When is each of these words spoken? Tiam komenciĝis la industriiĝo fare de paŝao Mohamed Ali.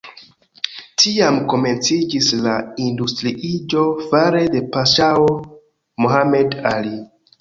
Tiam 1.01 1.35
komenciĝis 1.51 2.29
la 2.47 2.55
industriiĝo 2.85 3.83
fare 4.07 4.43
de 4.57 4.63
paŝao 4.77 5.29
Mohamed 6.07 6.59
Ali. 6.73 6.97